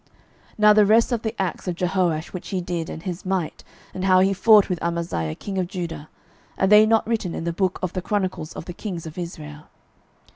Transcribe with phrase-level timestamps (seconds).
[0.53, 3.63] 12:014:015 Now the rest of the acts of Jehoash which he did, and his might,
[3.93, 6.09] and how he fought with Amaziah king of Judah,
[6.57, 9.65] are they not written in the book of the chronicles of the kings of Israel?